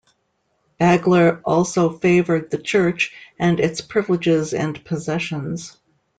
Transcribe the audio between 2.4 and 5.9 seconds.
the church and its privileges and possessions.